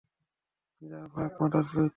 যা 0.81 0.99
ভাগ, 1.13 1.29
মাদারচোদ। 1.39 1.89